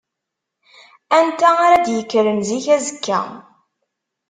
Anta 1.17 1.49
ara 1.65 1.77
d-yekkren 1.85 2.39
zik 2.47 2.65
azekka? 2.75 3.19